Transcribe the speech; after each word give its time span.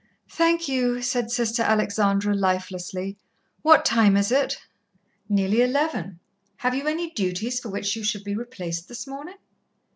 "Thank 0.31 0.67
you," 0.67 1.03
said 1.03 1.29
Sister 1.29 1.61
Alexandra 1.61 2.33
lifelessly. 2.33 3.17
"What 3.61 3.85
time 3.85 4.17
is 4.17 4.31
it?" 4.31 4.57
"Nearly 5.29 5.61
eleven. 5.61 6.19
Have 6.57 6.73
you 6.73 6.87
any 6.87 7.11
duties 7.11 7.59
for 7.59 7.69
which 7.69 7.95
you 7.95 8.03
should 8.03 8.23
be 8.23 8.33
replaced 8.33 8.87
this 8.87 9.05
morning?" 9.05 9.37